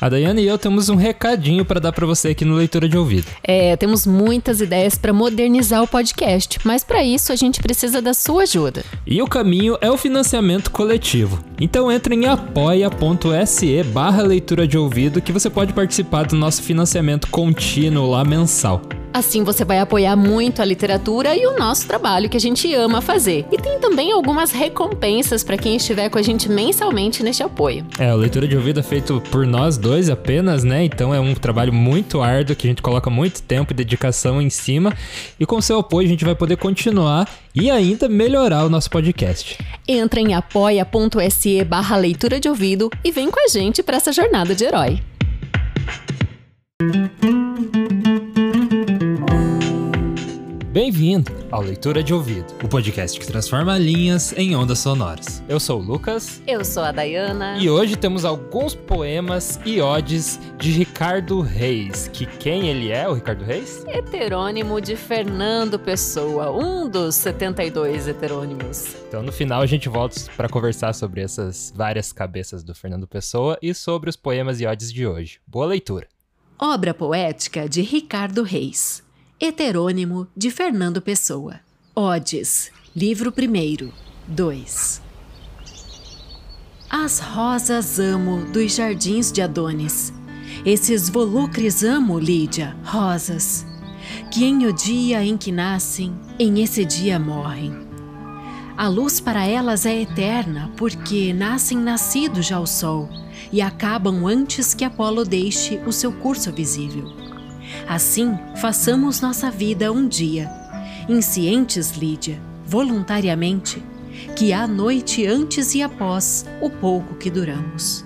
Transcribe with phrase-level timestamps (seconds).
[0.00, 2.98] A Dayane e eu temos um recadinho para dar para você aqui no Leitura de
[2.98, 3.26] Ouvido.
[3.42, 8.12] É, temos muitas ideias para modernizar o podcast, mas para isso a gente precisa da
[8.12, 8.84] sua ajuda.
[9.06, 11.42] E o caminho é o financiamento coletivo.
[11.58, 17.28] Então entre em apoia.se barra leitura de ouvido que você pode participar do nosso financiamento
[17.28, 18.82] contínuo lá mensal.
[19.16, 23.00] Assim você vai apoiar muito a literatura e o nosso trabalho que a gente ama
[23.00, 23.46] fazer.
[23.50, 27.86] E tem também algumas recompensas para quem estiver com a gente mensalmente neste apoio.
[27.98, 30.84] É, a leitura de ouvido é feito por nós dois apenas, né?
[30.84, 34.50] Então é um trabalho muito árduo que a gente coloca muito tempo e dedicação em
[34.50, 34.92] cima.
[35.40, 39.56] E com seu apoio a gente vai poder continuar e ainda melhorar o nosso podcast.
[39.88, 44.54] Entra em apoia.se barra leitura de ouvido e vem com a gente para essa jornada
[44.54, 45.00] de herói.
[50.76, 55.42] Bem-vindo ao Leitura de Ouvido, o podcast que transforma linhas em ondas sonoras.
[55.48, 56.42] Eu sou o Lucas.
[56.46, 57.56] Eu sou a Dayana.
[57.56, 62.08] E hoje temos alguns poemas e odes de Ricardo Reis.
[62.08, 63.86] Que quem ele é, o Ricardo Reis?
[63.88, 68.96] Heterônimo de Fernando Pessoa, um dos 72 heterônimos.
[69.08, 73.56] Então no final a gente volta para conversar sobre essas várias cabeças do Fernando Pessoa
[73.62, 75.40] e sobre os poemas e odes de hoje.
[75.46, 76.06] Boa leitura.
[76.58, 79.05] Obra poética de Ricardo Reis.
[79.38, 81.60] Heterônimo de Fernando Pessoa.
[81.94, 83.92] Odes, livro 1,
[84.26, 85.02] 2.
[86.88, 90.10] As rosas amo dos jardins de Adonis.
[90.64, 93.66] Esses volucres amo, Lídia, rosas,
[94.32, 97.74] que em o dia em que nascem, em esse dia morrem.
[98.74, 103.06] A luz para elas é eterna, porque nascem nascido já o sol
[103.52, 107.25] e acabam antes que Apolo deixe o seu curso visível.
[107.88, 110.50] Assim, façamos nossa vida um dia,
[111.08, 113.82] inscientes, Lídia, voluntariamente,
[114.34, 118.04] que há noite antes e após o pouco que duramos.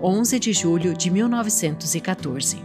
[0.00, 2.58] 11 de julho de 1914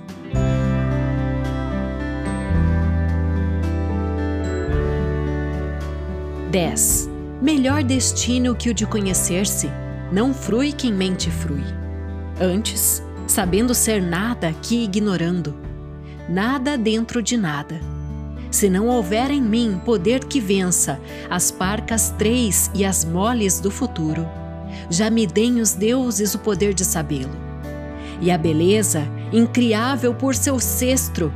[6.51, 7.09] 10.
[7.41, 9.69] Melhor destino que o de conhecer-se,
[10.11, 11.63] não frui quem mente frui.
[12.39, 15.55] Antes, sabendo ser nada que ignorando,
[16.27, 17.79] nada dentro de nada.
[18.49, 20.99] Se não houver em mim poder que vença
[21.29, 24.27] as parcas três e as moles do futuro,
[24.89, 27.35] já me deem os deuses o poder de sabê-lo.
[28.19, 31.33] E a beleza, incriável por seu cestro,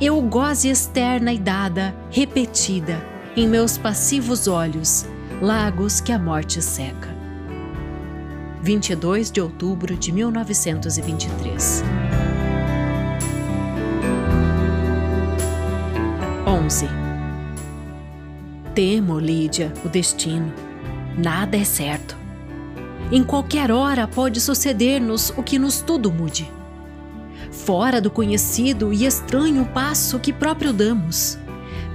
[0.00, 3.00] eu goze externa e dada, repetida,
[3.36, 5.06] em meus passivos olhos,
[5.40, 7.14] lagos que a morte seca.
[8.62, 12.03] 22 de outubro de 1923
[16.54, 16.86] 11
[18.76, 20.52] Temo, Lídia, o destino.
[21.18, 22.16] Nada é certo.
[23.10, 26.48] Em qualquer hora pode suceder-nos o que nos tudo mude.
[27.50, 31.36] Fora do conhecido e estranho passo que próprio damos,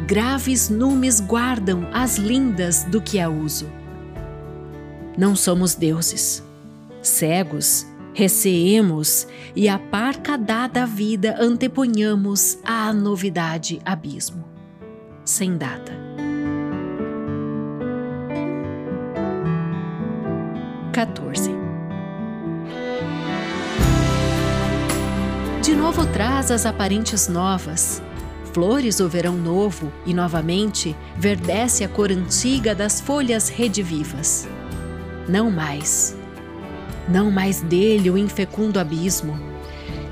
[0.06, 3.70] graves numes guardam as lindas do que é uso.
[5.18, 6.44] Não somos deuses.
[7.02, 9.26] Cegos, receemos
[9.56, 14.49] e a parca dada vida anteponhamos à novidade abismo
[15.30, 15.94] sem data.
[20.92, 21.52] Quatorze.
[25.62, 28.02] De novo traz as aparentes novas,
[28.54, 34.48] flores o verão novo e novamente verdece a cor antiga das folhas redivivas.
[35.28, 36.18] Não mais,
[37.08, 39.40] não mais dele o infecundo abismo,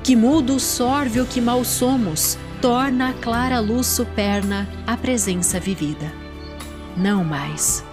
[0.04, 5.60] que muda o sorve o que mal somos, torna a clara luz superna a presença
[5.60, 6.12] vivida.
[6.96, 7.84] Não mais.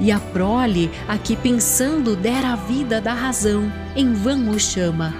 [0.00, 5.14] E a prole, a que pensando dera a vida da razão, em vão o chama,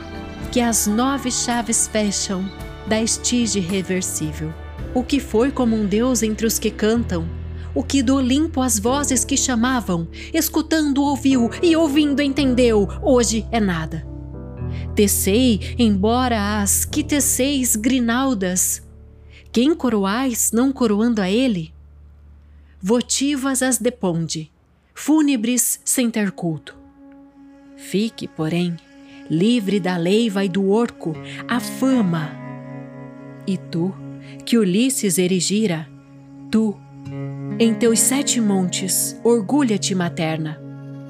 [0.53, 2.51] que as nove chaves fecham
[2.87, 4.53] da estige reversível.
[4.95, 7.27] O que foi como um Deus entre os que cantam,
[7.75, 13.61] o que do Olimpo as vozes que chamavam, escutando ouviu e ouvindo entendeu, hoje é
[13.61, 14.16] nada
[14.95, 18.83] Tecei, embora as que teceis grinaldas.
[19.53, 21.73] Quem coroais, não coroando a ele?
[22.81, 24.51] Votivas as deponde,
[24.95, 26.77] fúnebres sem ter culto.
[27.77, 28.77] Fique, porém,
[29.31, 31.15] livre da leiva e do orco,
[31.49, 32.31] a fama.
[33.47, 33.95] E tu,
[34.45, 35.89] que Ulisses erigira,
[36.51, 36.77] tu,
[37.59, 40.61] em teus sete montes, orgulha-te materna,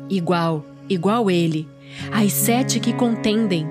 [0.09, 1.69] igual, igual ele,
[2.13, 3.67] as sete que contendem,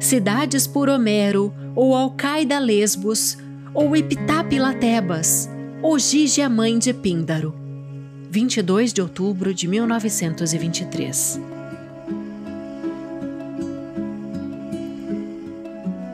[0.00, 3.38] cidades por Homero, ou Alcaida Lesbos,
[3.74, 5.48] ou Epitapila Tebas,
[5.82, 7.54] ou Gige a mãe de Píndaro.
[8.30, 11.40] 22 de outubro de 1923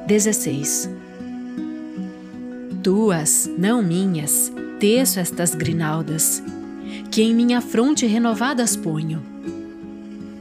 [0.06, 0.90] 16.
[2.82, 6.42] Tuas, não minhas, teço estas grinaldas,
[7.10, 9.22] que em minha fronte renovadas ponho.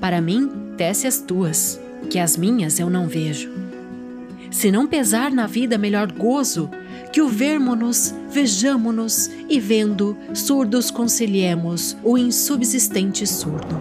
[0.01, 0.49] Para mim,
[0.81, 1.79] tece as tuas,
[2.09, 3.51] que as minhas eu não vejo.
[4.49, 6.71] Se não pesar na vida melhor gozo,
[7.13, 13.79] que o vermo-nos, vejamo-nos e vendo, surdos conciliemos o insubsistente surdo.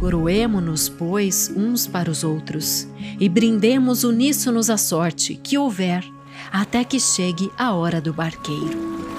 [0.00, 2.88] Coroemo-nos, pois, uns para os outros,
[3.20, 6.04] e brindemos uníssonos a sorte que houver,
[6.50, 9.13] até que chegue a hora do barqueiro.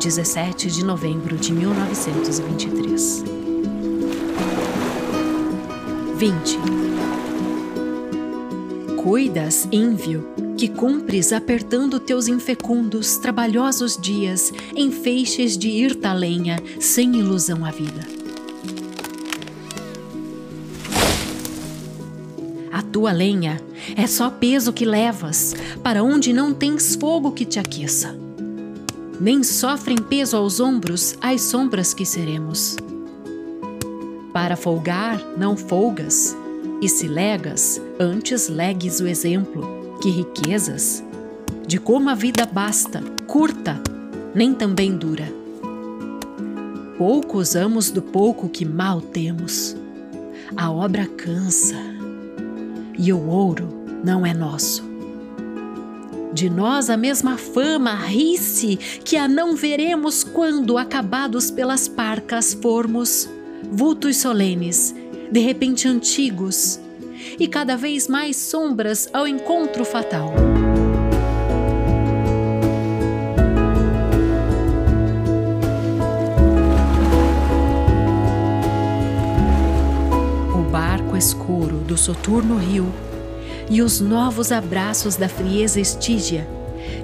[0.00, 3.22] 17 de novembro de 1923.
[6.16, 6.58] 20.
[8.96, 10.26] Cuidas, ínvio,
[10.56, 17.70] que cumpres apertando teus infecundos, trabalhosos dias em feixes de irta lenha, sem ilusão à
[17.70, 18.08] vida.
[22.72, 23.60] A tua lenha
[23.94, 28.29] é só peso que levas para onde não tens fogo que te aqueça.
[29.20, 32.76] Nem sofrem peso aos ombros as sombras que seremos.
[34.32, 36.34] Para folgar, não folgas,
[36.80, 41.04] e se legas, antes legues o exemplo, que riquezas,
[41.66, 43.78] de como a vida basta, curta,
[44.34, 45.30] nem também dura.
[46.96, 49.76] Pouco usamos do pouco que mal temos.
[50.56, 51.76] A obra cansa
[52.98, 53.68] e o ouro
[54.02, 54.89] não é nosso.
[56.32, 63.28] De nós a mesma fama ri-se que a não veremos quando, acabados pelas parcas, formos
[63.70, 64.94] vultos solenes,
[65.30, 66.80] de repente antigos,
[67.38, 70.32] e cada vez mais sombras ao encontro fatal.
[81.20, 82.90] escuro do soturno rio,
[83.70, 86.46] e os novos abraços da frieza estígia,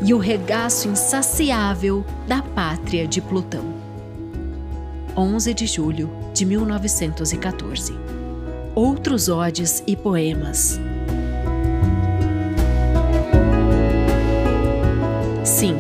[0.02, 3.64] e o regaço insaciável da pátria de Plutão.
[5.16, 7.94] 11 de julho de 1914.
[8.74, 10.78] Outros odes e poemas.
[15.44, 15.78] 5.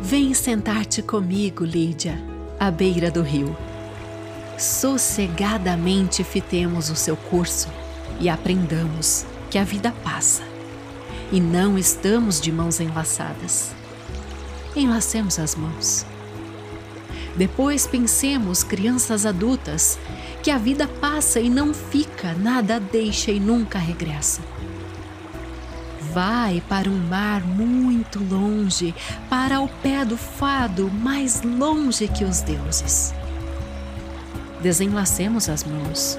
[0.00, 2.18] Vem sentar-te comigo, Lídia,
[2.58, 3.54] à beira do rio
[4.62, 7.68] sossegadamente fitemos o seu curso
[8.20, 10.42] e aprendamos que a vida passa
[11.30, 13.74] e não estamos de mãos enlaçadas.
[14.74, 16.06] Enlacemos as mãos.
[17.36, 19.98] Depois pensemos, crianças adultas,
[20.42, 24.40] que a vida passa e não fica, nada deixa e nunca regressa.
[26.14, 28.94] Vai para um mar muito longe,
[29.28, 33.12] para o pé do fado, mais longe que os deuses
[34.62, 36.18] desenlacemos as mãos.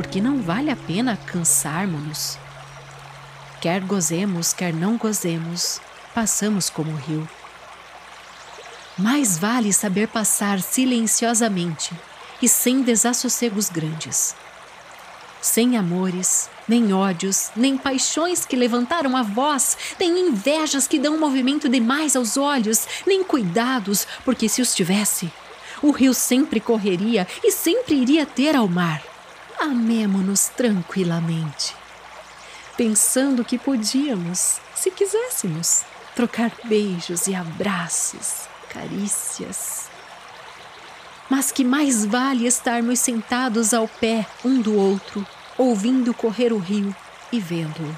[0.00, 2.38] Porque não vale a pena cansarmos-nos.
[3.60, 5.78] Quer gozemos, quer não gozemos,
[6.14, 7.28] passamos como o rio.
[8.96, 11.92] Mais vale saber passar silenciosamente
[12.40, 14.34] e sem desassossegos grandes.
[15.38, 21.68] Sem amores, nem ódios, nem paixões que levantaram a voz, nem invejas que dão movimento
[21.68, 25.30] demais aos olhos, nem cuidados, porque se os tivesse,
[25.82, 29.09] o rio sempre correria e sempre iria ter ao mar.
[29.60, 31.76] Amemo-nos tranquilamente,
[32.78, 35.82] pensando que podíamos, se quiséssemos,
[36.16, 39.90] trocar beijos e abraços, carícias.
[41.28, 45.26] Mas que mais vale estarmos sentados ao pé um do outro,
[45.58, 46.96] ouvindo correr o rio
[47.30, 47.94] e vendo-o.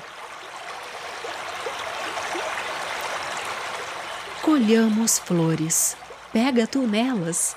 [4.43, 5.97] Colhamos flores,
[6.33, 7.55] pega tu nelas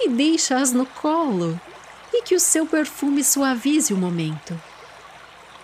[0.00, 1.58] e deixa-as no colo,
[2.22, 4.60] que o seu perfume suavize o momento.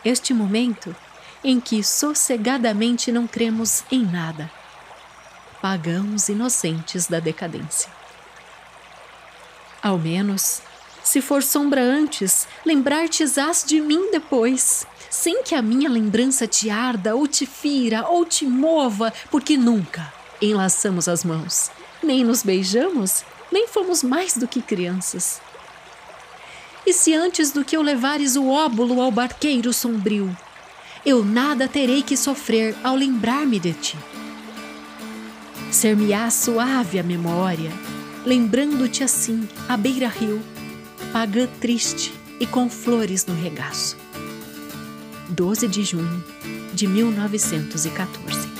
[0.05, 0.95] Este momento
[1.43, 4.51] em que sossegadamente não cremos em nada,
[5.61, 7.91] pagãos inocentes da decadência.
[9.83, 10.63] Ao menos
[11.05, 17.15] se for sombra antes, lembrar-te-ás de mim depois, sem que a minha lembrança te arda,
[17.15, 21.71] ou te fira, ou te mova, porque nunca enlaçamos as mãos,
[22.03, 25.43] nem nos beijamos, nem fomos mais do que crianças.
[26.87, 30.37] E se antes do que eu levares o óbulo ao barqueiro sombrio,
[31.05, 33.97] eu nada terei que sofrer ao lembrar-me de ti.
[35.71, 37.73] Ser-me-á suave a memória,
[38.25, 40.43] lembrando-te assim, à beira-rio,
[41.13, 43.97] pagã triste e com flores no regaço.
[45.31, 46.25] 12 de junho
[46.73, 48.54] de 1914.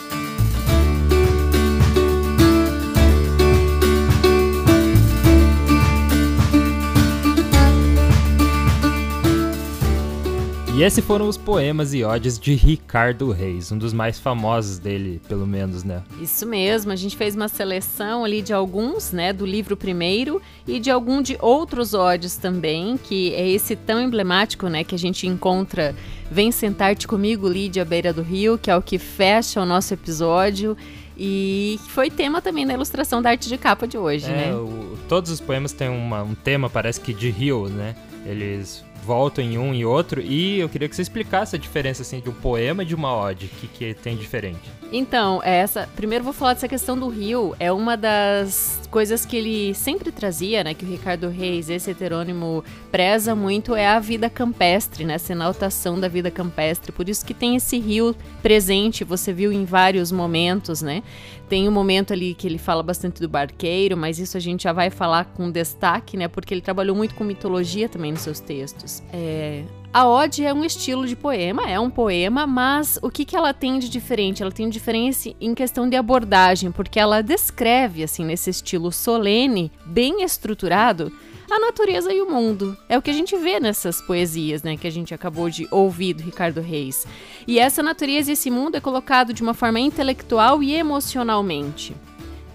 [10.77, 15.21] E esses foram os poemas e odes de Ricardo Reis, um dos mais famosos dele,
[15.29, 16.03] pelo menos, né?
[16.21, 20.81] Isso mesmo, a gente fez uma seleção ali de alguns, né, do livro primeiro e
[20.81, 25.29] de algum de outros odes também, que é esse tão emblemático, né, que a gente
[25.29, 25.95] encontra
[26.31, 29.95] Vem sentar-te comigo, Lídia, à beira do rio, que é o que fecha o nosso
[29.95, 30.77] episódio.
[31.17, 34.55] E foi tema também da ilustração da arte de capa de hoje, é, né?
[34.55, 37.95] O, todos os poemas têm uma, um tema, parece que de rio, né?
[38.27, 40.21] Eles voltam em um e outro.
[40.21, 43.15] E eu queria que você explicasse a diferença assim, de um poema e de uma
[43.15, 43.47] ode.
[43.47, 44.73] O que, que tem diferente?
[44.91, 45.89] Então, essa.
[45.95, 47.55] Primeiro vou falar dessa questão do rio.
[47.59, 50.73] É uma das coisas que ele sempre trazia, né?
[50.73, 55.15] Que o Ricardo Reis, esse heterônimo, preza muito é a vida campestre, né?
[55.15, 56.93] Essa enaltação da vida campestre.
[56.93, 61.03] Por isso que tem esse rio presente, você viu em vários momentos, né?
[61.49, 64.73] Tem um momento ali que ele fala bastante do barqueiro, mas isso a gente já
[64.73, 66.29] vai falar com destaque, né?
[66.29, 68.94] Porque ele trabalhou muito com mitologia também nos seus textos.
[69.13, 73.37] É, a ode é um estilo de poema, é um poema, mas o que, que
[73.37, 74.43] ela tem de diferente?
[74.43, 80.25] Ela tem diferença em questão de abordagem, porque ela descreve, assim, nesse estilo solene, bem
[80.25, 81.13] estruturado,
[81.49, 82.77] a natureza e o mundo.
[82.89, 86.15] É o que a gente vê nessas poesias, né, que a gente acabou de ouvir
[86.15, 87.07] do Ricardo Reis.
[87.47, 91.95] E essa natureza e esse mundo é colocado de uma forma intelectual e emocionalmente.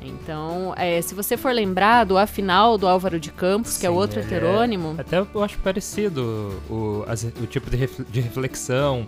[0.02, 3.90] Então, é, se você for lembrado, a final do Álvaro de Campos, Sim, que é
[3.90, 4.96] outro é heterônimo.
[4.98, 7.04] É, até eu acho parecido o,
[7.42, 9.06] o tipo de, reflexão,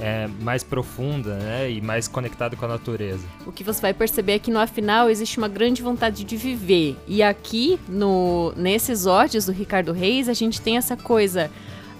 [0.00, 3.24] é, mais profunda né, e mais conectado com a natureza.
[3.46, 6.96] O que você vai perceber é que no afinal existe uma grande vontade de viver.
[7.06, 11.50] E aqui, no nesses ódios do Ricardo Reis, a gente tem essa coisa.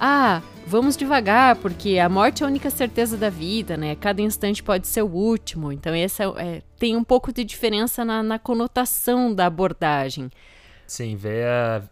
[0.01, 3.95] Ah, vamos devagar, porque a morte é a única certeza da vida, né?
[3.97, 5.73] Cada instante pode ser o último.
[5.73, 10.31] Então, esse é, é tem um pouco de diferença na, na conotação da abordagem.
[10.87, 11.47] Sim, ver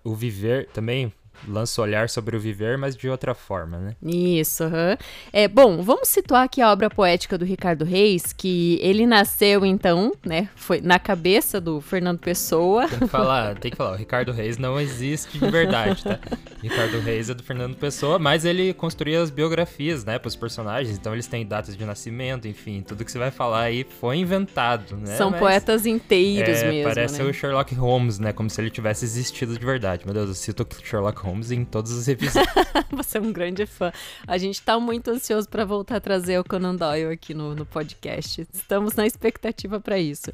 [0.05, 1.13] o viver também
[1.47, 3.97] lança o olhar sobre o viver, mas de outra forma, né?
[4.03, 4.97] Isso, uhum.
[5.33, 5.83] é bom.
[5.83, 10.49] Vamos situar aqui a obra poética do Ricardo Reis, que ele nasceu então, né?
[10.55, 12.89] Foi na cabeça do Fernando Pessoa.
[12.89, 13.93] Tem que falar, tem que falar.
[13.93, 16.19] O Ricardo Reis não existe de verdade, tá?
[16.63, 20.97] Ricardo Reis é do Fernando Pessoa, mas ele construía as biografias, né, para os personagens.
[20.97, 24.97] Então eles têm datas de nascimento, enfim, tudo que você vai falar aí foi inventado,
[24.97, 25.17] né?
[25.17, 26.89] São mas, poetas inteiros é, mesmo.
[26.89, 27.29] Parece né?
[27.29, 28.33] o Sherlock Holmes, né?
[28.33, 30.05] Como se ele tivesse existido de verdade.
[30.05, 32.53] Meu Deus, eu cito Sherlock Holmes Holmes em todos os episódios.
[32.91, 33.93] Você é um grande fã.
[34.27, 37.65] A gente tá muito ansioso para voltar a trazer o Conan Doyle aqui no, no
[37.65, 38.47] podcast.
[38.53, 40.33] Estamos na expectativa para isso.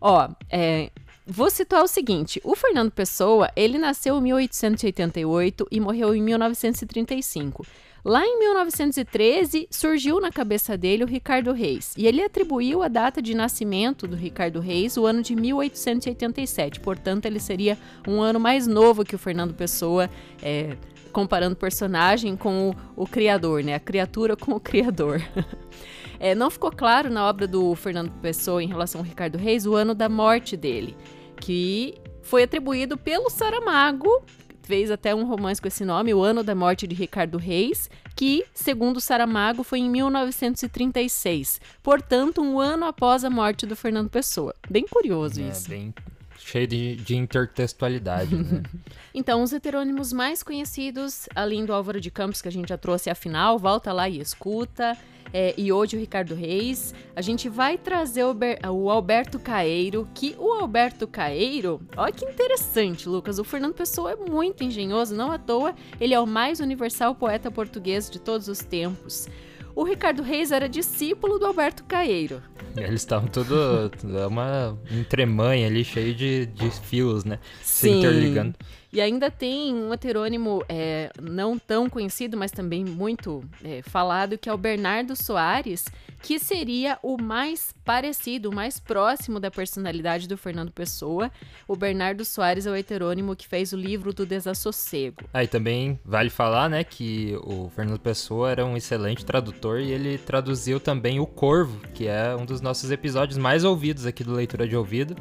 [0.00, 0.90] Ó, é,
[1.28, 7.66] Vou citar o seguinte: o Fernando Pessoa, ele nasceu em 1888 e morreu em 1935.
[8.08, 13.20] Lá em 1913, surgiu na cabeça dele o Ricardo Reis, e ele atribuiu a data
[13.20, 16.78] de nascimento do Ricardo Reis o ano de 1887.
[16.78, 20.08] Portanto, ele seria um ano mais novo que o Fernando Pessoa,
[20.40, 20.76] é,
[21.10, 23.74] comparando personagem com o, o criador, né?
[23.74, 25.20] A criatura com o criador.
[26.18, 29.74] É, não ficou claro na obra do Fernando Pessoa em relação ao Ricardo Reis o
[29.74, 30.96] ano da morte dele,
[31.38, 34.24] que foi atribuído pelo Saramago
[34.66, 38.44] fez até um romance com esse nome, O Ano da Morte de Ricardo Reis, que,
[38.52, 41.60] segundo Saramago, foi em 1936.
[41.82, 44.54] Portanto, um ano após a morte do Fernando Pessoa.
[44.68, 45.68] Bem curioso é, isso.
[45.68, 45.94] Bem
[46.46, 48.34] cheio de, de intertextualidade.
[48.34, 48.62] Né?
[49.12, 53.10] então, os heterônimos mais conhecidos, além do Álvaro de Campos, que a gente já trouxe
[53.10, 54.96] afinal, volta lá e escuta
[55.32, 56.94] é, e hoje o Ricardo Reis.
[57.14, 58.34] A gente vai trazer o,
[58.70, 63.38] o, Alberto Caeiro, que o Alberto Caeiro, olha que interessante, Lucas.
[63.38, 67.50] O Fernando Pessoa é muito engenhoso, não à toa, ele é o mais universal poeta
[67.50, 69.28] português de todos os tempos.
[69.76, 72.42] O Ricardo Reis era discípulo do Alberto Caeiro.
[72.74, 73.54] Eles estavam tudo.
[74.26, 77.38] Uma entremanha ali, cheio de, de fios, né?
[77.62, 77.90] Sim.
[77.92, 78.54] Se interligando.
[78.92, 84.48] E ainda tem um heterônimo é, não tão conhecido, mas também muito é, falado, que
[84.48, 85.84] é o Bernardo Soares,
[86.22, 91.30] que seria o mais parecido, o mais próximo da personalidade do Fernando Pessoa.
[91.68, 95.24] O Bernardo Soares é o heterônimo que fez o livro do Desassossego.
[95.32, 99.92] Aí ah, também vale falar, né, que o Fernando Pessoa era um excelente tradutor e
[99.92, 104.32] ele traduziu também o Corvo, que é um dos nossos episódios mais ouvidos aqui do
[104.32, 105.16] Leitura de Ouvido.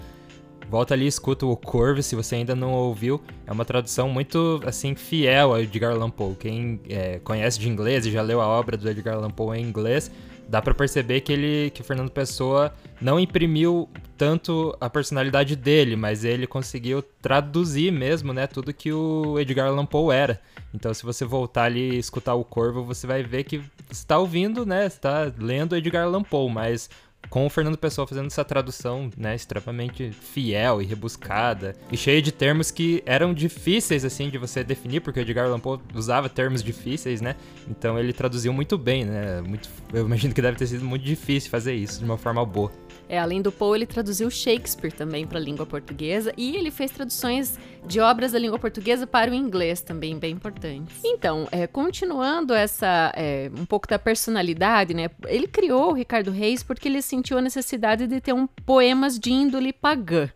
[0.75, 3.21] Volta ali e escuta o Corvo, se você ainda não ouviu.
[3.47, 6.35] É uma tradução muito, assim, fiel a Edgar Allan Poe.
[6.35, 9.61] Quem é, conhece de inglês e já leu a obra do Edgar Allan Poe em
[9.61, 10.11] inglês,
[10.49, 15.95] dá para perceber que ele, que o Fernando Pessoa não imprimiu tanto a personalidade dele,
[15.95, 20.41] mas ele conseguiu traduzir mesmo, né, tudo que o Edgar Allan Poe era.
[20.73, 24.65] Então, se você voltar ali e escutar o Corvo, você vai ver que está ouvindo,
[24.65, 26.89] né, está lendo Edgar Allan Poe, mas
[27.29, 32.31] com o Fernando Pessoa fazendo essa tradução, né, extremamente fiel e rebuscada e cheia de
[32.31, 36.63] termos que eram difíceis assim de você definir, porque o Edgar Allan Poe usava termos
[36.63, 37.35] difíceis, né?
[37.69, 39.41] Então ele traduziu muito bem, né?
[39.41, 42.71] Muito, eu imagino que deve ter sido muito difícil fazer isso de uma forma boa.
[43.07, 46.91] É, além do Poe, ele traduziu Shakespeare também para a língua portuguesa e ele fez
[46.91, 50.97] traduções de obras da língua portuguesa para o inglês também, bem importantes.
[51.03, 55.09] Então, é, continuando essa é, um pouco da personalidade, né?
[55.27, 59.31] Ele criou o Ricardo Reis porque ele sentiu a necessidade de ter um poemas de
[59.31, 60.29] índole pagã.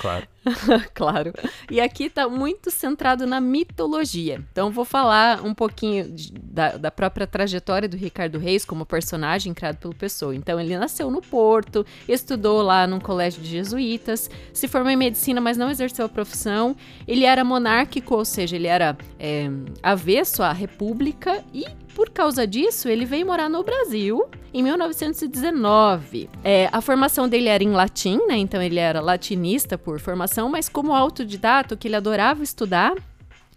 [0.00, 0.26] Claro.
[0.94, 1.32] claro.
[1.70, 4.42] E aqui está muito centrado na mitologia.
[4.52, 9.52] Então, vou falar um pouquinho de, da, da, própria trajetória do Ricardo Reis como personagem
[9.52, 10.34] criado pelo Pessoa.
[10.34, 15.40] Então, ele nasceu no Porto, estudou lá num colégio de jesuítas, se formou em medicina,
[15.40, 16.74] mas não exerceu a profissão.
[17.06, 19.48] Ele era monárquico, ou seja, ele era é,
[19.82, 26.30] avesso à república e por causa disso, ele veio morar no Brasil em 1919.
[26.42, 28.36] É, a formação dele era em latim, né?
[28.36, 32.94] Então ele era latinista por formação mas como autodidata, o que ele adorava estudar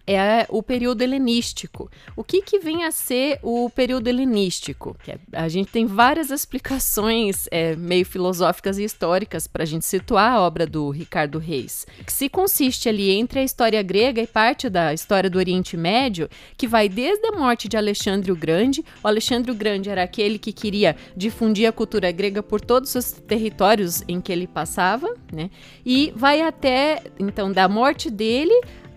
[0.05, 1.89] é o período helenístico.
[2.15, 4.95] O que, que vem a ser o período helenístico?
[5.07, 10.33] É, a gente tem várias explicações é, meio filosóficas e históricas para a gente situar
[10.33, 14.69] a obra do Ricardo Reis, que se consiste ali entre a história grega e parte
[14.69, 18.83] da história do Oriente Médio, que vai desde a morte de Alexandre o Grande.
[19.03, 23.12] O Alexandre o Grande era aquele que queria difundir a cultura grega por todos os
[23.12, 25.50] territórios em que ele passava, né?
[25.86, 28.53] E vai até, então, da morte dele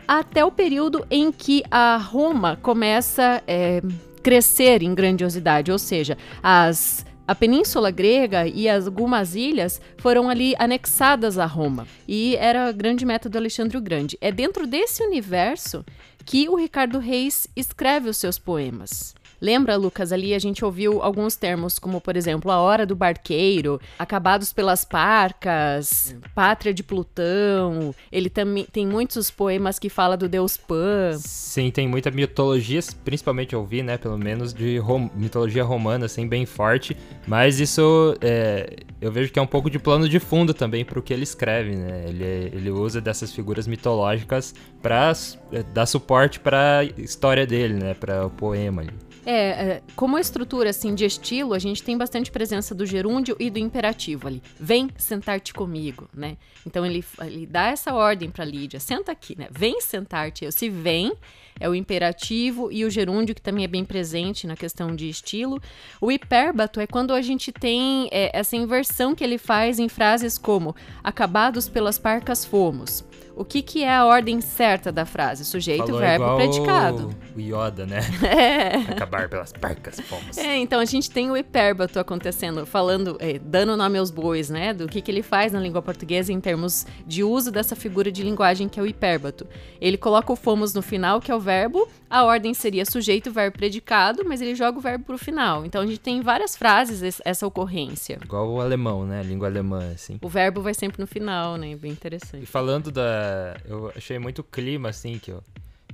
[0.06, 3.82] até o período em que a Roma começa a é,
[4.22, 11.38] crescer em grandiosidade, ou seja, as a Península Grega e algumas ilhas foram ali anexadas
[11.38, 11.86] a Roma.
[12.06, 14.16] E era a grande meta do Alexandre o Grande.
[14.20, 15.84] É dentro desse universo
[16.24, 19.12] que o Ricardo Reis escreve os seus poemas.
[19.40, 23.80] Lembra, Lucas, ali a gente ouviu alguns termos, como por exemplo, a hora do barqueiro,
[23.98, 27.94] acabados pelas parcas, pátria de Plutão.
[28.10, 31.12] Ele também tem muitos poemas que fala do deus Pan.
[31.18, 36.26] Sim, tem muita mitologia, principalmente eu ouvi, né, pelo menos de rom mitologia romana, assim,
[36.26, 36.96] bem forte.
[37.26, 40.98] Mas isso é, eu vejo que é um pouco de plano de fundo também para
[40.98, 42.04] o que ele escreve, né?
[42.08, 45.12] Ele, ele usa dessas figuras mitológicas para
[45.52, 48.92] é, dar suporte para a história dele, né, para o poema ali.
[49.28, 53.50] É, é, como estrutura assim de estilo, a gente tem bastante presença do gerúndio e
[53.50, 54.40] do imperativo ali.
[54.58, 56.36] Vem sentar-te comigo, né?
[56.64, 59.48] Então ele, ele dá essa ordem para Lídia, senta aqui, né?
[59.50, 60.50] Vem sentar-te.
[60.52, 61.12] Se vem
[61.58, 65.60] é o imperativo e o gerúndio que também é bem presente na questão de estilo.
[66.00, 70.38] O hipérbato é quando a gente tem é, essa inversão que ele faz em frases
[70.38, 73.04] como acabados pelas parcas fomos.
[73.36, 75.44] O que, que é a ordem certa da frase?
[75.44, 77.14] Sujeito, Falou verbo, predicado.
[77.36, 78.00] O Yoda, né?
[78.26, 78.76] É.
[78.92, 80.38] Acabar pelas parcas, fomos.
[80.38, 84.72] É, então a gente tem o hipérbato acontecendo, falando, é, dando nome aos bois, né?
[84.72, 88.22] Do que, que ele faz na língua portuguesa em termos de uso dessa figura de
[88.22, 89.46] linguagem que é o hipérbato.
[89.80, 93.58] Ele coloca o fomos no final, que é o verbo, a ordem seria sujeito, verbo,
[93.58, 95.66] predicado, mas ele joga o verbo pro final.
[95.66, 98.18] Então a gente tem várias frases essa ocorrência.
[98.22, 99.20] Igual o alemão, né?
[99.20, 100.18] A língua alemã, assim.
[100.22, 101.74] O verbo vai sempre no final, né?
[101.74, 102.44] Bem interessante.
[102.44, 103.25] E falando da.
[103.64, 105.42] Eu achei muito clima, assim, que eu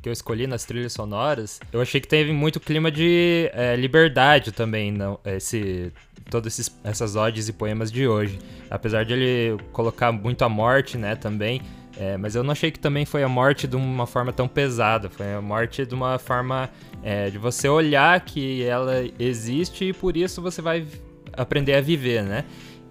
[0.02, 4.50] que eu escolhi nas trilhas sonoras, eu achei que teve muito clima de é, liberdade
[4.50, 5.92] também, não, esse,
[6.28, 8.36] todas essas odes e poemas de hoje.
[8.68, 11.62] Apesar de ele colocar muito a morte, né, também,
[11.96, 15.08] é, mas eu não achei que também foi a morte de uma forma tão pesada.
[15.08, 16.68] Foi a morte de uma forma
[17.02, 20.86] é, de você olhar que ela existe e por isso você vai
[21.32, 22.44] aprender a viver, né?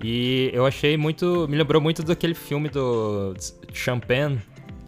[0.04, 1.48] E eu achei muito.
[1.48, 3.36] Me lembrou muito daquele filme do
[3.74, 4.42] Champagne,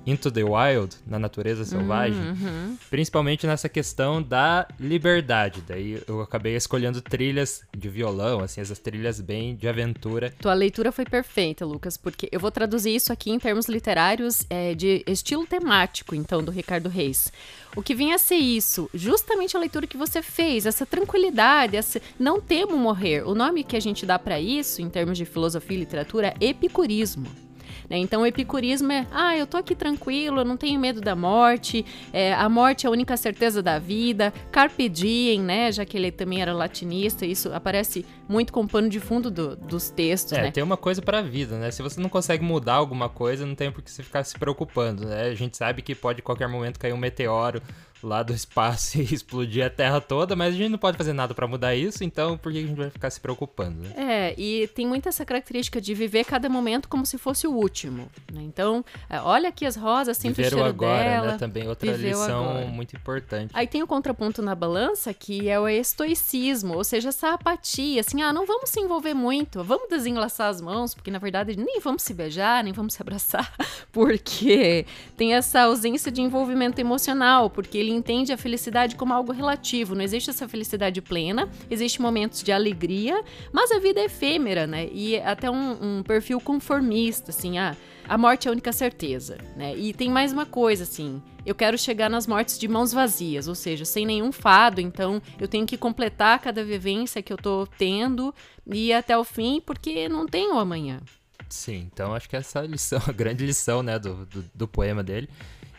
[0.05, 2.77] Into the Wild, na natureza selvagem, uhum.
[2.89, 5.63] principalmente nessa questão da liberdade.
[5.65, 10.33] Daí eu acabei escolhendo trilhas de violão, assim, essas trilhas bem de aventura.
[10.39, 14.75] Tua leitura foi perfeita, Lucas, porque eu vou traduzir isso aqui em termos literários é,
[14.75, 17.31] de estilo temático, então, do Ricardo Reis.
[17.75, 18.89] O que vinha a ser isso?
[18.93, 23.25] Justamente a leitura que você fez, essa tranquilidade, essa não temo morrer.
[23.25, 26.47] O nome que a gente dá para isso, em termos de filosofia e literatura, é
[26.47, 27.43] epicurismo.
[27.89, 27.97] Né?
[27.97, 31.85] Então o epicurismo é, ah, eu tô aqui tranquilo, eu não tenho medo da morte,
[32.11, 35.71] é, a morte é a única certeza da vida, carpe diem, né?
[35.71, 39.89] Já que ele também era latinista, isso aparece muito com pano de fundo do, dos
[39.89, 40.51] textos, é, né?
[40.51, 41.71] tem uma coisa para a vida, né?
[41.71, 45.05] Se você não consegue mudar alguma coisa, não tem por que você ficar se preocupando,
[45.05, 45.23] né?
[45.23, 47.61] A gente sabe que pode qualquer momento cair um meteoro
[48.07, 51.33] lá do espaço e explodir a Terra toda, mas a gente não pode fazer nada
[51.33, 53.81] para mudar isso, então por que a gente vai ficar se preocupando?
[53.81, 53.93] Né?
[53.95, 58.09] É, e tem muito essa característica de viver cada momento como se fosse o último.
[58.31, 58.41] Né?
[58.43, 61.31] Então, é, olha aqui as rosas, sempre Viver o cheiro agora, dela.
[61.33, 61.37] Né?
[61.37, 62.65] Também outra lição agora.
[62.67, 63.51] muito importante.
[63.53, 68.21] Aí tem o contraponto na balança, que é o estoicismo, ou seja, essa apatia, assim:
[68.21, 72.03] ah, não vamos se envolver muito, vamos desenlaçar as mãos, porque na verdade nem vamos
[72.03, 73.53] se beijar, nem vamos se abraçar,
[73.91, 74.85] porque
[75.15, 79.95] tem essa ausência de envolvimento emocional, porque ele entende a felicidade como algo relativo.
[79.95, 84.89] Não existe essa felicidade plena, existe momentos de alegria, mas a vida é efêmera, né?
[84.91, 87.75] E até um, um perfil conformista, assim, ah,
[88.07, 89.75] a morte é a única certeza, né?
[89.75, 93.55] E tem mais uma coisa, assim eu quero chegar nas mortes de mãos vazias, ou
[93.55, 98.33] seja, sem nenhum fado, então eu tenho que completar cada vivência que eu tô tendo
[98.65, 101.01] e ir até o fim, porque não tenho amanhã.
[101.49, 105.03] Sim, então acho que essa é lição, a grande lição, né, do, do, do poema
[105.03, 105.29] dele.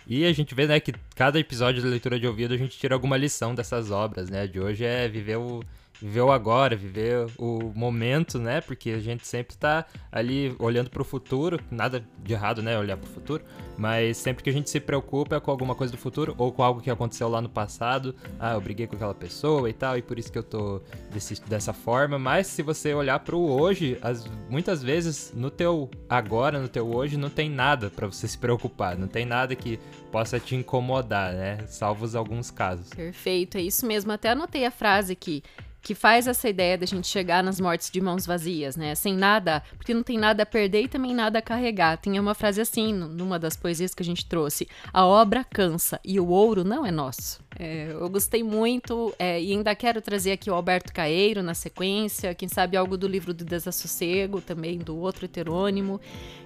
[0.06, 2.94] E a gente vê, né, que cada episódio da leitura de ouvido a gente tira
[2.94, 4.46] alguma lição dessas obras, né?
[4.46, 5.62] De hoje é viver o,
[6.00, 8.60] viver o agora, viver o momento, né?
[8.60, 12.78] Porque a gente sempre tá ali olhando para o futuro, nada de errado, né?
[12.78, 13.44] Olhar para o futuro,
[13.76, 16.80] mas sempre que a gente se preocupa com alguma coisa do futuro ou com algo
[16.80, 20.18] que aconteceu lá no passado, ah, eu briguei com aquela pessoa e tal, e por
[20.18, 20.80] isso que eu tô
[21.12, 22.18] desse, dessa forma.
[22.18, 26.86] Mas se você olhar para o hoje, as, muitas vezes no teu agora, no teu
[26.94, 29.78] hoje, não tem nada para você se preocupar, não tem nada que
[30.10, 31.58] possa te incomodar, né?
[31.66, 32.88] Salvos alguns casos.
[32.90, 34.12] Perfeito, é isso mesmo.
[34.12, 35.42] Até anotei a frase aqui
[35.84, 38.94] que faz essa ideia da gente chegar nas mortes de mãos vazias, né?
[38.94, 41.98] Sem nada, porque não tem nada a perder e também nada a carregar.
[41.98, 46.18] Tem uma frase assim, numa das poesias que a gente trouxe: A obra cansa e
[46.18, 47.38] o ouro não é nosso.
[47.58, 52.34] É, eu gostei muito é, e ainda quero trazer aqui o Alberto Caeiro na sequência,
[52.34, 56.00] quem sabe algo do livro do Desassossego, também do outro heterônimo.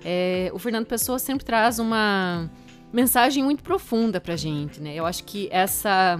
[0.04, 2.50] É, o Fernando Pessoa sempre traz uma
[2.92, 4.96] mensagem muito profunda pra gente, né?
[4.96, 6.18] Eu acho que essa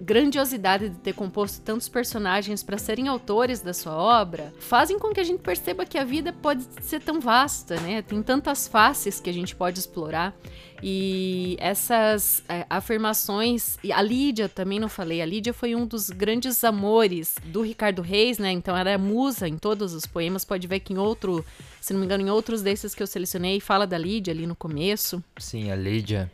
[0.00, 5.20] grandiosidade de ter composto tantos personagens para serem autores da sua obra fazem com que
[5.20, 8.02] a gente perceba que a vida pode ser tão vasta, né?
[8.02, 10.34] Tem tantas faces que a gente pode explorar.
[10.80, 16.08] E essas é, afirmações, e a Lídia também não falei, a Lídia foi um dos
[16.08, 18.52] grandes amores do Ricardo Reis, né?
[18.52, 21.44] Então ela é musa em todos os poemas, pode ver que em outro,
[21.80, 24.54] se não me engano, em outros desses que eu selecionei, fala da Lídia ali no
[24.54, 25.22] começo.
[25.36, 26.30] Sim, a Lídia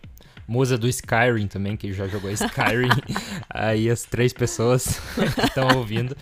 [0.46, 2.88] musa do Skyrim também, que já jogou Skyrim.
[3.48, 5.00] Aí as três pessoas
[5.35, 6.16] que estão ouvindo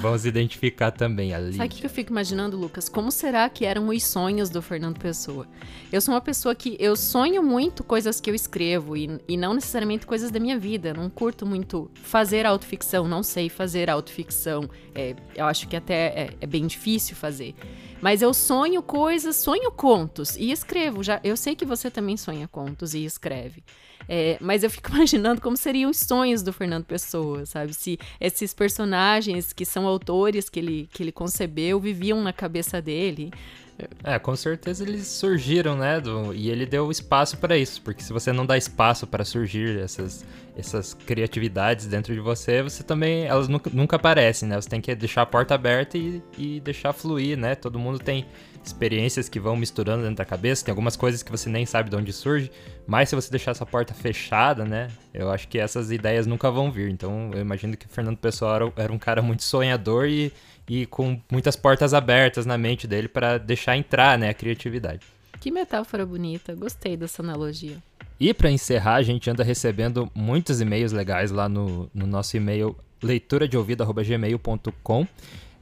[0.00, 1.34] vão se identificar também.
[1.34, 1.54] Ali.
[1.54, 2.88] Sabe o que eu fico imaginando, Lucas?
[2.88, 5.46] Como será que eram os sonhos do Fernando Pessoa?
[5.90, 9.54] Eu sou uma pessoa que eu sonho muito coisas que eu escrevo e, e não
[9.54, 10.90] necessariamente coisas da minha vida.
[10.90, 14.68] Eu não curto muito fazer autoficção, não sei fazer autoficção.
[14.94, 17.54] É, eu acho que até é, é bem difícil fazer.
[18.02, 21.04] Mas eu sonho coisas, sonho contos e escrevo.
[21.04, 23.62] Já, eu sei que você também sonha contos e escreve.
[24.08, 27.74] É, mas eu fico imaginando como seriam os sonhos do Fernando Pessoa, sabe?
[27.74, 33.30] Se esses personagens que são autores que ele, que ele concebeu viviam na cabeça dele.
[34.04, 36.00] É, com certeza eles surgiram, né?
[36.00, 39.78] Do, e ele deu espaço para isso, porque se você não dá espaço para surgir
[39.78, 40.24] essas,
[40.56, 44.60] essas criatividades dentro de você, você também elas nunca, nunca aparecem, né?
[44.60, 47.54] Você tem que deixar a porta aberta e, e deixar fluir, né?
[47.54, 48.26] Todo mundo tem
[48.64, 51.96] experiências que vão misturando dentro da cabeça, tem algumas coisas que você nem sabe de
[51.96, 52.50] onde surge,
[52.86, 56.70] mas se você deixar essa porta fechada, né, eu acho que essas ideias nunca vão
[56.70, 56.90] vir.
[56.90, 60.32] Então eu imagino que o Fernando Pessoa era, um cara muito sonhador e,
[60.68, 65.00] e com muitas portas abertas na mente dele para deixar entrar, né, a criatividade.
[65.40, 67.76] Que metáfora bonita, gostei dessa analogia.
[68.20, 72.76] E para encerrar, a gente anda recebendo muitos e-mails legais lá no, no nosso e-mail
[73.02, 75.06] leitura de ouvido@gmail.com.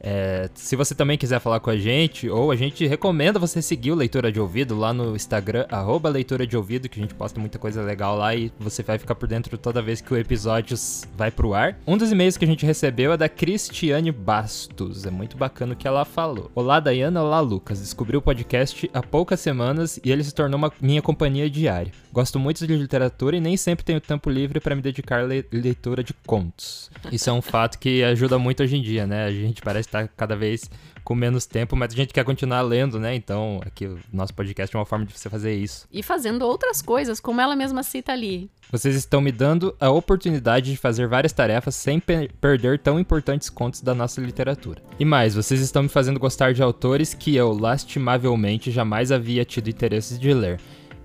[0.00, 3.92] É, se você também quiser falar com a gente, ou a gente recomenda você seguir
[3.92, 7.38] o Leitura de Ouvido lá no Instagram, arroba Leitura de Ouvido, que a gente posta
[7.38, 10.76] muita coisa legal lá e você vai ficar por dentro toda vez que o episódio
[11.16, 11.76] vai pro ar.
[11.86, 15.04] Um dos e-mails que a gente recebeu é da Cristiane Bastos.
[15.04, 16.50] É muito bacana o que ela falou.
[16.54, 17.22] Olá, Dayana.
[17.22, 17.80] Olá, Lucas.
[17.80, 21.92] Descobri o podcast há poucas semanas e ele se tornou uma minha companhia diária.
[22.12, 26.02] Gosto muito de literatura e nem sempre tenho tempo livre para me dedicar à leitura
[26.02, 26.90] de contos.
[27.12, 29.26] Isso é um fato que ajuda muito hoje em dia, né?
[29.26, 30.70] A gente parece está cada vez
[31.04, 33.14] com menos tempo, mas a gente quer continuar lendo, né?
[33.14, 35.86] Então, aqui o nosso podcast é uma forma de você fazer isso.
[35.92, 38.50] E fazendo outras coisas, como ela mesma cita ali.
[38.70, 42.00] Vocês estão me dando a oportunidade de fazer várias tarefas sem
[42.40, 44.80] perder tão importantes contos da nossa literatura.
[44.98, 49.68] E mais, vocês estão me fazendo gostar de autores que eu, lastimavelmente, jamais havia tido
[49.68, 50.60] interesse de ler.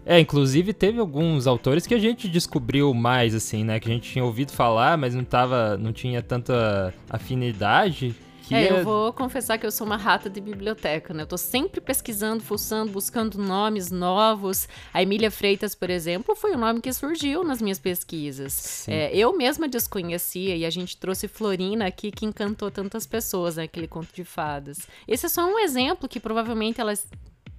[0.06, 3.80] É, inclusive teve alguns autores que a gente descobriu mais, assim, né?
[3.80, 5.76] Que a gente tinha ouvido falar, mas não tava.
[5.78, 8.14] não tinha tanta afinidade.
[8.52, 11.24] É, eu vou confessar que eu sou uma rata de biblioteca, né?
[11.24, 14.68] Eu tô sempre pesquisando, fuçando, buscando nomes novos.
[14.94, 18.88] A Emília Freitas, por exemplo, foi o um nome que surgiu nas minhas pesquisas.
[18.88, 23.64] É, eu mesma desconhecia e a gente trouxe Florina aqui que encantou tantas pessoas, né?
[23.64, 24.88] Aquele conto de fadas.
[25.08, 27.08] Esse é só um exemplo que provavelmente elas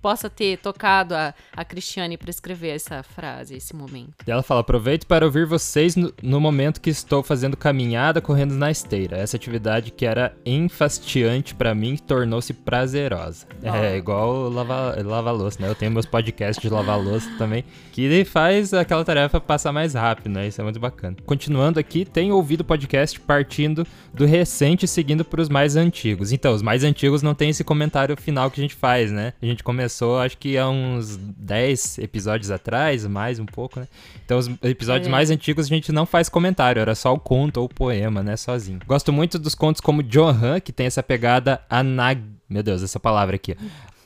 [0.01, 4.15] possa ter tocado a, a Cristiane para escrever essa frase, esse momento.
[4.27, 8.55] E ela fala: aproveito para ouvir vocês no, no, momento que estou fazendo caminhada correndo
[8.55, 9.17] na esteira.
[9.17, 13.47] Essa atividade que era enfastiante para mim tornou-se prazerosa.
[13.63, 13.69] Oh.
[13.69, 15.69] É igual lavar lava louça, né?
[15.69, 20.33] Eu tenho meus podcasts de lavar louça também, que faz aquela tarefa passar mais rápido,
[20.33, 20.47] né?
[20.49, 21.17] Isso é muito bacana.
[21.25, 26.33] Continuando aqui, tenho ouvido o podcast partindo do recente seguindo para os mais antigos.
[26.33, 29.33] Então, os mais antigos não tem esse comentário final que a gente faz, né?
[29.41, 29.63] A gente
[29.97, 33.89] começou, acho que há uns 10 episódios atrás, mais um pouco, né?
[34.25, 35.11] Então, os episódios é.
[35.11, 38.37] mais antigos a gente não faz comentário, era só o conto ou o poema, né?
[38.37, 38.81] Sozinho.
[38.87, 42.23] Gosto muito dos contos como Johan, que tem essa pegada anag...
[42.49, 43.57] Meu Deus, essa palavra aqui.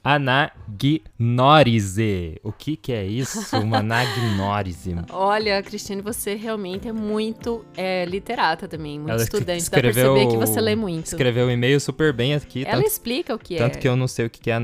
[0.03, 1.21] Anagnorize.
[2.43, 3.57] O que que é isso?
[3.57, 4.97] Uma anagnorize.
[5.11, 9.61] Olha, Cristiane, você realmente é muito é, literata também, muito Ela estudante.
[9.63, 11.07] Escreveu, Dá pra perceber que você lê muito.
[11.07, 12.65] Escreveu um e-mail super bem aqui.
[12.65, 13.69] Ela tanto, explica o que tanto é.
[13.69, 14.55] Tanto que eu não sei o que é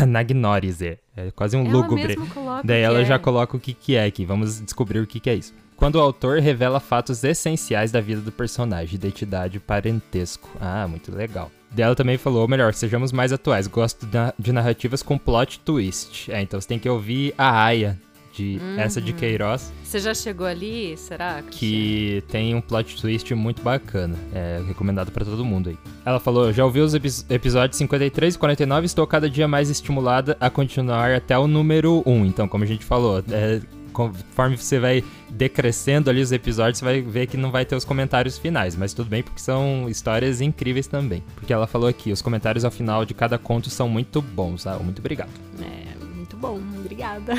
[0.00, 0.98] anagnorize.
[1.18, 2.14] É quase um ela lúgubre.
[2.62, 3.04] Daí ela é.
[3.04, 4.24] já coloca o que que é aqui.
[4.24, 8.20] Vamos descobrir o que que é isso quando o autor revela fatos essenciais da vida
[8.20, 10.50] do personagem, identidade, parentesco.
[10.60, 11.52] Ah, muito legal.
[11.70, 13.68] Dela também falou, ou melhor, sejamos mais atuais.
[13.68, 16.32] Gosto de narrativas com plot twist.
[16.32, 17.96] É, então você tem que ouvir a Aya,
[18.34, 18.80] de uhum.
[18.80, 19.72] essa de Queiroz.
[19.84, 21.42] Você já chegou ali, será?
[21.48, 24.16] Que tem um plot twist muito bacana.
[24.34, 25.78] É recomendado para todo mundo aí.
[26.04, 30.50] Ela falou: já ouvi os episódios 53 e 49 estou cada dia mais estimulada a
[30.50, 32.26] continuar até o número 1.
[32.26, 33.60] Então, como a gente falou, é,
[33.98, 37.84] conforme você vai decrescendo ali os episódios, você vai ver que não vai ter os
[37.84, 41.20] comentários finais, mas tudo bem porque são histórias incríveis também.
[41.34, 44.76] Porque ela falou aqui, os comentários ao final de cada conto são muito bons, tá?
[44.76, 45.30] Muito obrigado.
[45.60, 47.34] É, muito bom, obrigada.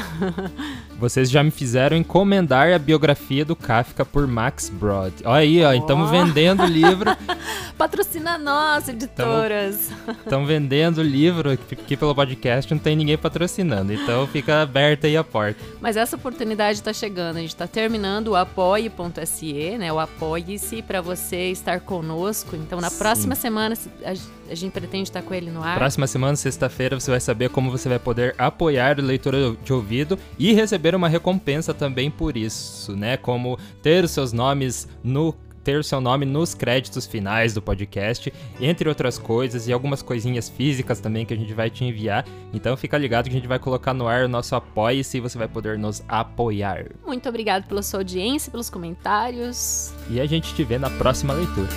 [1.00, 5.14] Vocês já me fizeram encomendar a biografia do Kafka por Max Brod.
[5.24, 6.12] Olha aí, ó, estamos oh.
[6.12, 7.10] vendendo o livro.
[7.78, 9.90] Patrocina nós, editoras.
[10.20, 15.16] Estão vendendo o livro aqui pelo podcast, não tem ninguém patrocinando, então fica aberta aí
[15.16, 15.64] a porta.
[15.80, 19.94] Mas essa oportunidade está chegando, a gente está terminando o apoie.se, né?
[19.94, 22.56] O apoie-se para você estar conosco.
[22.56, 22.98] Então, na Sim.
[22.98, 25.78] próxima semana, a gente pretende estar com ele no ar.
[25.78, 30.18] Próxima semana, sexta-feira, você vai saber como você vai poder apoiar o leitor de ouvido
[30.38, 33.16] e receber uma recompensa também por isso, né?
[33.16, 38.34] Como ter os seus nomes no ter o seu nome nos créditos finais do podcast,
[38.60, 42.26] entre outras coisas, e algumas coisinhas físicas também que a gente vai te enviar.
[42.54, 45.38] Então fica ligado que a gente vai colocar no ar o nosso apoie-se e você
[45.38, 46.88] vai poder nos apoiar.
[47.06, 49.94] Muito obrigado pela sua audiência, pelos comentários.
[50.10, 51.70] E a gente te vê na próxima leitura.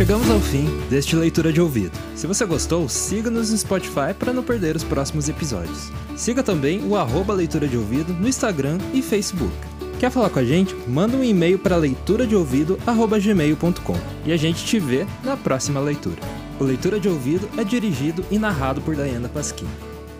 [0.00, 2.09] Chegamos ao fim deste leitura de ouvido.
[2.20, 5.90] Se você gostou, siga-nos no Spotify para não perder os próximos episódios.
[6.14, 9.54] Siga também o arroba leitura de ouvido no Instagram e Facebook.
[9.98, 10.76] Quer falar com a gente?
[10.86, 16.20] Manda um e-mail para leituradeouvido@gmail.com e a gente te vê na próxima leitura.
[16.60, 19.66] O Leitura de Ouvido é dirigido e narrado por Diana Pasquim.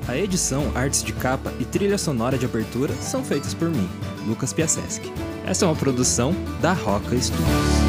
[0.09, 3.87] A edição, artes de capa e trilha sonora de abertura são feitas por mim,
[4.27, 5.13] Lucas Piaseschi.
[5.45, 7.80] Essa é uma produção da Roca Studios.